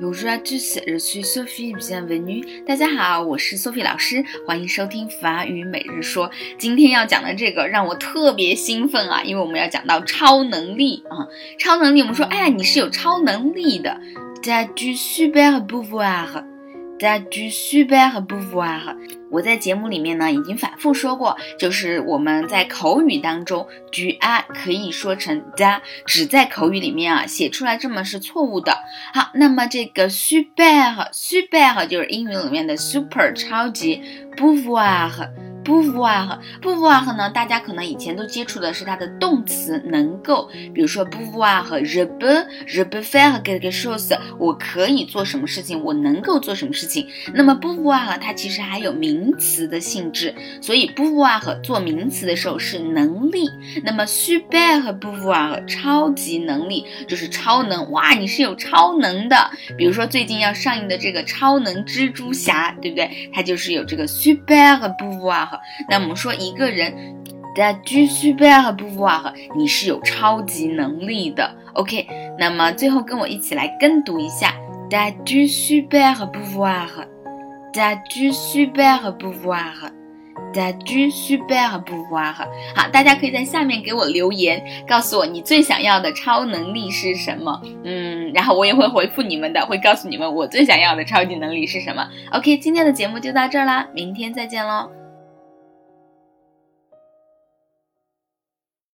[0.00, 2.44] Bonjour je suis Sophie, bienvenue.
[2.66, 6.30] 大家好，我是 Sophie 老师，欢迎收听法语每日说。
[6.58, 11.28] 今天要讲的这个让我特别兴奋啊，因为我们要讲到超能力啊、
[11.58, 12.00] 超能力。
[12.00, 14.00] 我们说，哎呀，你是有超能力的。
[14.42, 16.53] Tu as du super pouvoir.
[17.04, 18.96] Tu as du super pouvoir.
[19.30, 28.72] 我在节目里面呢已经反复说过，就是我们在口语当中，du a 可以说成 da，只在口语里面啊写出来这么是错误的。
[29.12, 34.00] 好，那么这个 super super 就是英语里面的 super 超级
[34.34, 35.28] pouvoir。
[35.64, 37.30] 不 o 啊和不 o 啊和呢？
[37.30, 47.06] 大家可能以前都接触的是它的动词能够，比如说不 o 啊和 je peux je peux faire quelque chose，我可以做什么事情，我能够做什么事情。
[47.32, 53.48] 那么不 o 啊和它其实还有名词的性质，所以不 o 啊和做名词的时候是能力。
[53.82, 59.50] 那么 super 和不 o 啊和超级能力就是超能，哇，你是有超能的。
[59.78, 63.30] 比如说最近要上映的这个超能蜘蛛侠，对不对？
[63.32, 65.24] 它就是有这个 super 和不
[65.88, 66.92] 那我们说一个人
[67.84, 71.50] ，tu super pouvoir，你是有超级能力的。
[71.74, 72.06] OK，
[72.38, 74.54] 那么最后跟我一起来跟读一下
[74.90, 78.84] da tu super pouvoir，that du super
[79.18, 82.32] pouvoir，that du super pouvoir。
[82.76, 87.60] 好，大家可以在下面给我留言，告诉我你最想要的超能力是什么。
[87.84, 92.08] 嗯，然后我也会回复你们的，会告诉你们我最想要的超级能力是什么。
[92.32, 95.03] OK，今天的节目就到这儿啦，明天再见喽。